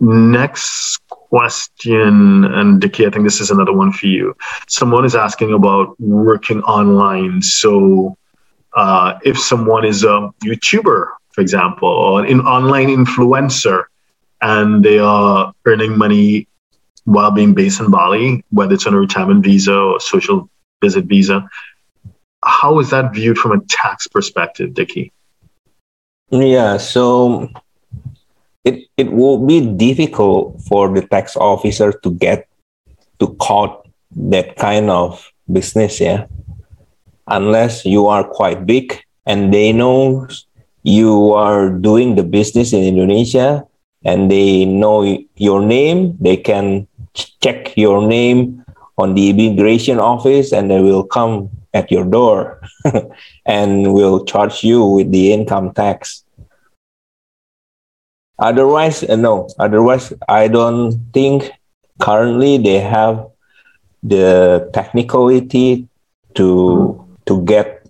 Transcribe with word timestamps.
next 0.00 0.98
question, 1.08 2.44
and 2.44 2.80
Dickie, 2.80 3.06
I 3.06 3.10
think 3.10 3.24
this 3.24 3.40
is 3.40 3.50
another 3.50 3.72
one 3.72 3.92
for 3.92 4.06
you. 4.06 4.34
Someone 4.68 5.04
is 5.04 5.14
asking 5.14 5.52
about 5.52 5.98
working 6.00 6.62
online. 6.62 7.42
So, 7.42 8.16
uh, 8.74 9.18
if 9.24 9.38
someone 9.38 9.84
is 9.84 10.04
a 10.04 10.30
YouTuber, 10.44 11.08
for 11.32 11.40
example, 11.40 11.88
or 11.88 12.24
an 12.24 12.40
online 12.40 12.88
influencer, 12.88 13.84
and 14.40 14.82
they 14.82 14.98
are 14.98 15.52
earning 15.66 15.96
money 15.98 16.48
while 17.04 17.30
being 17.30 17.54
based 17.54 17.80
in 17.80 17.90
Bali, 17.90 18.44
whether 18.50 18.74
it's 18.74 18.86
on 18.86 18.94
a 18.94 18.98
retirement 18.98 19.44
visa 19.44 19.74
or 19.74 20.00
social 20.00 20.48
visit 20.80 21.04
visa, 21.04 21.48
how 22.42 22.78
is 22.78 22.90
that 22.90 23.12
viewed 23.12 23.38
from 23.38 23.52
a 23.52 23.60
tax 23.68 24.06
perspective, 24.06 24.74
Dickie? 24.74 25.12
Yeah, 26.30 26.76
so 26.78 27.50
it 28.64 28.86
it 28.96 29.12
will 29.12 29.44
be 29.44 29.60
difficult 29.64 30.60
for 30.68 30.92
the 30.92 31.02
tax 31.02 31.36
officer 31.36 31.92
to 31.92 32.10
get 32.10 32.48
to 33.18 33.34
caught 33.40 33.86
that 34.16 34.56
kind 34.56 34.90
of 34.90 35.30
business, 35.52 36.00
yeah. 36.00 36.26
Unless 37.26 37.84
you 37.84 38.06
are 38.06 38.24
quite 38.24 38.66
big 38.66 39.00
and 39.26 39.54
they 39.54 39.72
know 39.72 40.26
you 40.82 41.32
are 41.32 41.70
doing 41.70 42.16
the 42.16 42.24
business 42.24 42.72
in 42.72 42.82
Indonesia 42.82 43.66
and 44.04 44.30
they 44.30 44.64
know 44.64 45.04
your 45.36 45.62
name, 45.62 46.16
they 46.20 46.36
can 46.36 46.88
check 47.14 47.76
your 47.76 48.06
name 48.06 48.64
on 48.98 49.14
the 49.14 49.30
immigration 49.30 50.00
office 50.00 50.52
and 50.52 50.70
they 50.70 50.80
will 50.80 51.04
come 51.04 51.48
at 51.72 51.90
your 51.90 52.04
door 52.04 52.60
and 53.46 53.94
will 53.94 54.24
charge 54.24 54.64
you 54.64 54.84
with 54.84 55.12
the 55.12 55.32
income 55.32 55.72
tax. 55.72 56.24
Otherwise, 58.40 59.04
uh, 59.04 59.16
no. 59.16 59.48
Otherwise, 59.58 60.12
I 60.28 60.48
don't 60.48 60.96
think 61.12 61.52
currently 62.00 62.56
they 62.56 62.80
have 62.80 63.28
the 64.02 64.68
technicality 64.72 65.86
to 66.34 67.04
to 67.26 67.44
get 67.44 67.86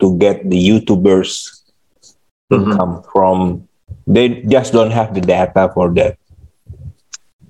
to 0.00 0.16
get 0.16 0.48
the 0.48 0.56
YouTubers 0.56 1.62
mm-hmm. 2.50 2.72
income 2.72 3.04
from. 3.12 3.68
They 4.06 4.42
just 4.48 4.72
don't 4.72 4.90
have 4.90 5.14
the 5.14 5.20
data 5.20 5.70
for 5.74 5.92
that. 5.94 6.16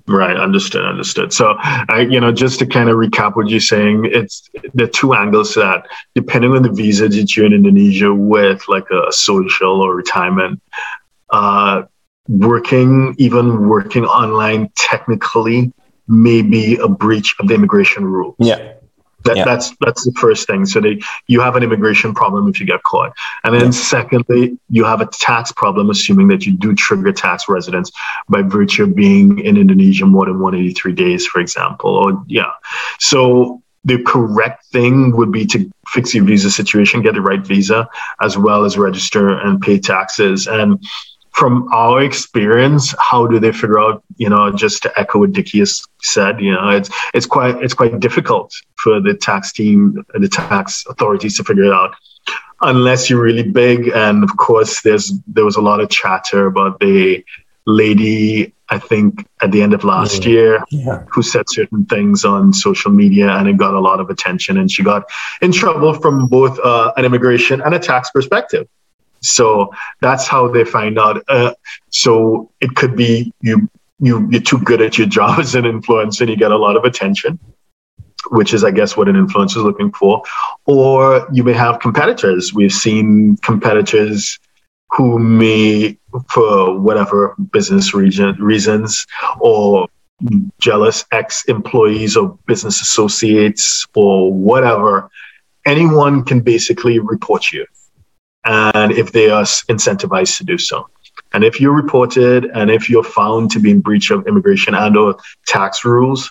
Right, 0.05 0.35
understood, 0.35 0.85
understood. 0.85 1.31
So, 1.31 1.55
I, 1.59 2.05
you 2.09 2.19
know, 2.19 2.33
just 2.33 2.59
to 2.59 2.65
kind 2.65 2.89
of 2.89 2.97
recap 2.97 3.37
what 3.37 3.47
you're 3.47 3.61
saying, 3.61 4.09
it's 4.11 4.49
the 4.73 4.85
two 4.85 5.13
angles 5.13 5.55
that 5.55 5.87
depending 6.13 6.51
on 6.51 6.61
the 6.61 6.71
visa 6.71 7.07
that 7.07 7.35
you're 7.37 7.45
in 7.45 7.53
Indonesia 7.53 8.13
with, 8.13 8.67
like 8.67 8.89
a 8.91 9.11
social 9.13 9.81
or 9.81 9.95
retirement, 9.95 10.61
uh, 11.29 11.83
working, 12.27 13.15
even 13.17 13.67
working 13.67 14.05
online, 14.05 14.69
technically 14.75 15.73
may 16.07 16.41
be 16.41 16.77
a 16.77 16.87
breach 16.87 17.35
of 17.39 17.47
the 17.47 17.53
immigration 17.53 18.05
rules. 18.05 18.35
Yeah. 18.39 18.73
That, 19.23 19.37
yeah. 19.37 19.45
That's 19.45 19.73
that's 19.79 20.03
the 20.03 20.11
first 20.19 20.47
thing. 20.47 20.65
So 20.65 20.81
they 20.81 20.99
you 21.27 21.39
have 21.39 21.55
an 21.55 21.63
immigration 21.63 22.13
problem 22.13 22.49
if 22.49 22.59
you 22.59 22.65
get 22.65 22.83
caught, 22.83 23.13
and 23.45 23.55
then 23.55 23.65
yeah. 23.65 23.71
secondly, 23.71 24.59
you 24.69 24.83
have 24.83 24.99
a 24.99 25.05
tax 25.05 25.49
problem, 25.53 25.89
assuming 25.89 26.27
that 26.27 26.45
you 26.45 26.51
do 26.51 26.75
trigger 26.75 27.13
tax 27.13 27.47
residence 27.47 27.89
by 28.27 28.41
virtue 28.41 28.83
of 28.83 28.95
being 28.95 29.39
in 29.39 29.55
Indonesia 29.55 30.05
more 30.05 30.25
than 30.25 30.39
183 30.39 30.91
days, 30.91 31.25
for 31.25 31.39
example. 31.39 31.95
Or 31.95 32.21
yeah, 32.27 32.51
so 32.99 33.63
the 33.85 34.01
correct 34.03 34.65
thing 34.67 35.15
would 35.15 35.31
be 35.31 35.45
to 35.47 35.71
fix 35.87 36.13
your 36.13 36.23
visa 36.23 36.49
situation, 36.49 37.01
get 37.01 37.13
the 37.13 37.21
right 37.21 37.45
visa, 37.45 37.87
as 38.21 38.37
well 38.37 38.63
as 38.65 38.77
register 38.77 39.37
and 39.37 39.61
pay 39.61 39.79
taxes. 39.79 40.47
And 40.47 40.83
from 41.33 41.67
our 41.73 42.01
experience, 42.01 42.93
how 42.99 43.25
do 43.27 43.39
they 43.39 43.51
figure 43.51 43.79
out, 43.79 44.03
you 44.17 44.29
know, 44.29 44.51
just 44.51 44.83
to 44.83 44.99
echo 44.99 45.19
what 45.19 45.33
Dickie 45.33 45.59
has 45.59 45.83
said, 46.01 46.39
you 46.39 46.51
know, 46.51 46.69
it's 46.69 46.89
it's 47.13 47.25
quite 47.25 47.55
it's 47.61 47.73
quite 47.73 47.99
difficult 47.99 48.53
for 48.75 49.01
the 49.01 49.15
tax 49.15 49.51
team 49.51 50.05
and 50.13 50.23
the 50.23 50.29
tax 50.29 50.85
authorities 50.87 51.37
to 51.37 51.43
figure 51.43 51.65
it 51.65 51.73
out. 51.73 51.95
Unless 52.61 53.09
you're 53.09 53.21
really 53.21 53.43
big. 53.43 53.89
And 53.89 54.23
of 54.23 54.37
course 54.37 54.81
there's 54.83 55.11
there 55.27 55.43
was 55.43 55.55
a 55.55 55.61
lot 55.61 55.81
of 55.81 55.89
chatter 55.89 56.45
about 56.45 56.79
the 56.79 57.25
lady, 57.65 58.53
I 58.69 58.77
think 58.77 59.27
at 59.41 59.51
the 59.51 59.63
end 59.63 59.73
of 59.73 59.83
last 59.83 60.21
mm-hmm. 60.21 60.29
year, 60.29 60.63
yeah. 60.69 61.03
who 61.09 61.23
said 61.23 61.49
certain 61.49 61.85
things 61.85 62.23
on 62.25 62.53
social 62.53 62.91
media 62.91 63.29
and 63.29 63.47
it 63.47 63.57
got 63.57 63.73
a 63.73 63.79
lot 63.79 63.99
of 63.99 64.11
attention 64.11 64.57
and 64.57 64.69
she 64.69 64.83
got 64.83 65.09
in 65.41 65.51
trouble 65.51 65.93
from 65.95 66.27
both 66.27 66.59
uh, 66.59 66.93
an 66.95 67.05
immigration 67.05 67.59
and 67.61 67.73
a 67.73 67.79
tax 67.79 68.11
perspective. 68.11 68.67
So 69.23 69.71
that's 70.01 70.27
how 70.27 70.47
they 70.49 70.65
find 70.65 70.99
out. 70.99 71.23
Uh, 71.27 71.53
so 71.89 72.51
it 72.59 72.75
could 72.75 72.95
be 72.95 73.33
you 73.41 73.69
you 73.99 74.27
you're 74.29 74.41
too 74.41 74.59
good 74.59 74.81
at 74.81 74.97
your 74.97 75.07
job 75.17 75.39
as 75.39 75.55
an 75.55 75.63
influencer 75.63 76.21
and 76.21 76.29
you 76.29 76.35
get 76.35 76.51
a 76.51 76.57
lot 76.57 76.75
of 76.75 76.83
attention, 76.83 77.39
which 78.29 78.53
is 78.53 78.63
I 78.63 78.71
guess 78.71 78.95
what 78.95 79.07
an 79.07 79.15
influencer 79.15 79.57
is 79.57 79.63
looking 79.63 79.91
for. 79.91 80.21
Or 80.65 81.27
you 81.31 81.43
may 81.43 81.53
have 81.53 81.79
competitors. 81.79 82.53
We've 82.53 82.71
seen 82.71 83.37
competitors 83.37 84.39
who 84.91 85.17
may, 85.17 85.97
for 86.29 86.79
whatever 86.79 87.35
business 87.51 87.95
region, 87.95 88.35
reasons, 88.39 89.07
or 89.39 89.87
jealous 90.59 91.03
ex 91.11 91.45
employees 91.45 92.15
or 92.15 92.37
business 92.45 92.81
associates 92.81 93.87
or 93.95 94.31
whatever, 94.31 95.09
anyone 95.65 96.23
can 96.23 96.41
basically 96.41 96.99
report 96.99 97.51
you 97.51 97.65
and 98.45 98.91
if 98.91 99.11
they 99.11 99.29
are 99.29 99.43
incentivized 99.43 100.37
to 100.37 100.43
do 100.43 100.57
so. 100.57 100.89
And 101.33 101.43
if 101.43 101.59
you're 101.59 101.73
reported 101.73 102.45
and 102.45 102.69
if 102.69 102.89
you're 102.89 103.03
found 103.03 103.51
to 103.51 103.59
be 103.59 103.71
in 103.71 103.81
breach 103.81 104.11
of 104.11 104.27
immigration 104.27 104.75
and 104.75 104.97
or 104.97 105.17
tax 105.45 105.85
rules, 105.85 106.29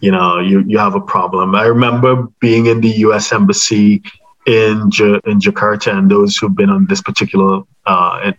you 0.00 0.10
know, 0.10 0.40
you, 0.40 0.60
you 0.66 0.78
have 0.78 0.94
a 0.94 1.00
problem. 1.00 1.54
I 1.54 1.64
remember 1.64 2.28
being 2.40 2.66
in 2.66 2.80
the 2.80 2.90
US 3.06 3.32
embassy 3.32 4.02
in, 4.46 4.90
in 5.24 5.38
Jakarta 5.40 5.96
and 5.96 6.10
those 6.10 6.36
who've 6.36 6.54
been 6.54 6.70
on 6.70 6.86
this 6.86 7.00
particular 7.00 7.62
uh, 7.86 8.32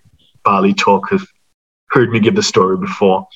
Bali 0.44 0.74
talk 0.74 1.10
have 1.10 1.26
heard 1.90 2.12
me 2.12 2.20
give 2.20 2.36
the 2.36 2.44
story 2.44 2.78
before. 2.78 3.28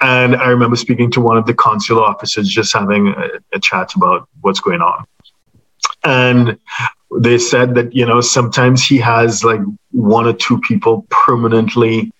And 0.00 0.36
I 0.36 0.48
remember 0.48 0.76
speaking 0.76 1.10
to 1.12 1.20
one 1.20 1.36
of 1.36 1.46
the 1.46 1.54
consular 1.54 2.02
officers, 2.02 2.48
just 2.48 2.72
having 2.72 3.08
a, 3.08 3.28
a 3.52 3.58
chat 3.58 3.94
about 3.96 4.28
what's 4.40 4.60
going 4.60 4.80
on. 4.80 5.04
And 6.04 6.58
they 7.20 7.38
said 7.38 7.74
that 7.74 7.94
you 7.94 8.06
know 8.06 8.20
sometimes 8.20 8.84
he 8.84 8.98
has 8.98 9.44
like 9.44 9.60
one 9.92 10.26
or 10.26 10.32
two 10.34 10.60
people 10.60 11.06
permanently 11.10 12.12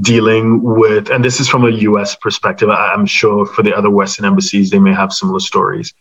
dealing 0.00 0.62
with 0.62 1.10
and 1.10 1.24
this 1.24 1.38
is 1.38 1.48
from 1.48 1.64
a 1.64 1.70
US 1.70 2.16
perspective 2.16 2.68
I'm 2.70 3.06
sure 3.06 3.46
for 3.46 3.62
the 3.62 3.76
other 3.76 3.90
western 3.90 4.24
embassies 4.24 4.70
they 4.70 4.78
may 4.78 4.94
have 4.94 5.12
similar 5.12 5.40
stories. 5.40 5.92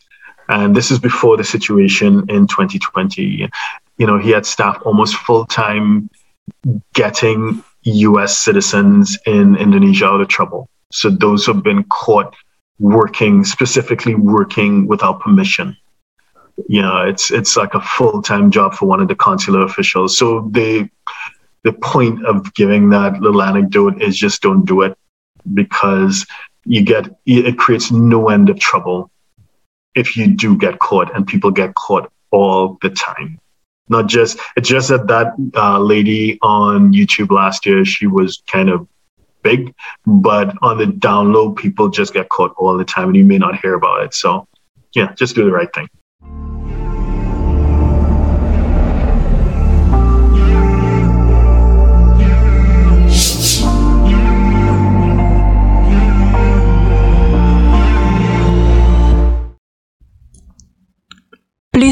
And 0.47 0.75
this 0.75 0.91
is 0.91 0.99
before 0.99 1.37
the 1.37 1.43
situation 1.43 2.25
in 2.29 2.47
2020 2.47 3.49
you 3.97 4.07
know 4.07 4.17
he 4.17 4.31
had 4.31 4.45
staff 4.45 4.81
almost 4.85 5.15
full 5.15 5.45
time 5.45 6.09
getting 6.93 7.63
US 7.83 8.37
citizens 8.37 9.17
in 9.25 9.55
Indonesia 9.57 10.05
out 10.05 10.21
of 10.21 10.27
trouble. 10.29 10.69
So 10.91 11.09
those 11.09 11.45
have 11.45 11.63
been 11.63 11.83
caught 11.85 12.33
working 12.79 13.43
specifically 13.43 14.15
working 14.15 14.87
without 14.87 15.19
permission 15.19 15.75
you 16.67 16.81
know 16.81 17.03
it's 17.03 17.31
it's 17.31 17.57
like 17.57 17.73
a 17.73 17.81
full-time 17.81 18.49
job 18.49 18.73
for 18.73 18.85
one 18.85 19.01
of 19.01 19.07
the 19.07 19.15
consular 19.15 19.63
officials. 19.63 20.17
So 20.17 20.49
the 20.51 20.89
the 21.63 21.73
point 21.73 22.25
of 22.25 22.53
giving 22.53 22.89
that 22.89 23.19
little 23.19 23.41
anecdote 23.41 24.01
is 24.01 24.17
just 24.17 24.41
don't 24.41 24.65
do 24.65 24.83
it 24.83 24.97
because 25.53 26.25
you 26.65 26.83
get 26.83 27.09
it 27.25 27.57
creates 27.57 27.91
no 27.91 28.29
end 28.29 28.49
of 28.49 28.59
trouble 28.59 29.11
if 29.95 30.15
you 30.15 30.27
do 30.27 30.57
get 30.57 30.79
caught 30.79 31.13
and 31.15 31.27
people 31.27 31.51
get 31.51 31.75
caught 31.75 32.11
all 32.31 32.77
the 32.81 32.89
time. 32.89 33.39
Not 33.89 34.07
just 34.07 34.39
it's 34.55 34.69
just 34.69 34.89
that 34.89 35.07
that 35.07 35.33
uh, 35.55 35.79
lady 35.79 36.39
on 36.41 36.91
youtube 36.91 37.31
last 37.31 37.65
year 37.65 37.85
she 37.85 38.07
was 38.07 38.41
kind 38.47 38.69
of 38.69 38.87
big 39.43 39.75
but 40.07 40.55
on 40.63 40.79
the 40.79 40.85
download 40.85 41.55
people 41.55 41.89
just 41.89 42.13
get 42.13 42.29
caught 42.29 42.55
all 42.57 42.75
the 42.77 42.85
time 42.85 43.09
and 43.09 43.17
you 43.17 43.23
may 43.23 43.37
not 43.37 43.59
hear 43.59 43.75
about 43.75 44.03
it. 44.03 44.13
So 44.13 44.47
yeah 44.93 45.13
just 45.13 45.35
do 45.35 45.45
the 45.45 45.51
right 45.51 45.71
thing 45.73 45.87